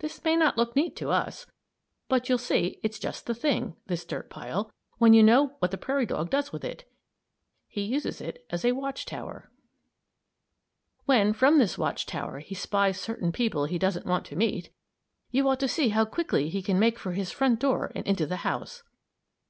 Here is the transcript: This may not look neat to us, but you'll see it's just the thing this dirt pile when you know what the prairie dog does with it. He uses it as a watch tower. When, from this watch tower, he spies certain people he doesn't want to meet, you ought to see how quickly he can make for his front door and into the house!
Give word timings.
This 0.00 0.22
may 0.24 0.36
not 0.36 0.58
look 0.58 0.76
neat 0.76 0.94
to 0.96 1.08
us, 1.08 1.46
but 2.06 2.28
you'll 2.28 2.36
see 2.36 2.78
it's 2.82 2.98
just 2.98 3.24
the 3.24 3.34
thing 3.34 3.76
this 3.86 4.04
dirt 4.04 4.28
pile 4.28 4.70
when 4.98 5.14
you 5.14 5.22
know 5.22 5.56
what 5.60 5.70
the 5.70 5.78
prairie 5.78 6.04
dog 6.04 6.28
does 6.28 6.52
with 6.52 6.66
it. 6.66 6.86
He 7.66 7.80
uses 7.80 8.20
it 8.20 8.44
as 8.50 8.62
a 8.62 8.72
watch 8.72 9.06
tower. 9.06 9.50
When, 11.06 11.32
from 11.32 11.56
this 11.56 11.78
watch 11.78 12.04
tower, 12.04 12.40
he 12.40 12.54
spies 12.54 13.00
certain 13.00 13.32
people 13.32 13.64
he 13.64 13.78
doesn't 13.78 14.04
want 14.04 14.26
to 14.26 14.36
meet, 14.36 14.68
you 15.30 15.48
ought 15.48 15.60
to 15.60 15.66
see 15.66 15.88
how 15.88 16.04
quickly 16.04 16.50
he 16.50 16.60
can 16.60 16.78
make 16.78 16.98
for 16.98 17.12
his 17.12 17.32
front 17.32 17.58
door 17.58 17.90
and 17.94 18.06
into 18.06 18.26
the 18.26 18.44
house! 18.44 18.82